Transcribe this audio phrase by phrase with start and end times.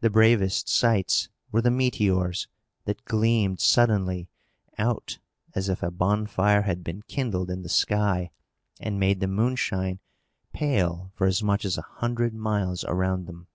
[0.00, 2.48] The bravest sights were the meteors,
[2.84, 4.28] that gleamed suddenly
[4.76, 5.20] out,
[5.54, 8.30] as if a bonfire had been kindled in the sky,
[8.78, 10.00] and made the moonshine
[10.52, 13.46] pale for as much as a hundred miles around them.